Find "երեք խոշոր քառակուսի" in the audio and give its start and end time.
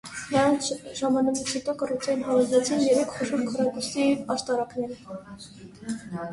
2.87-4.09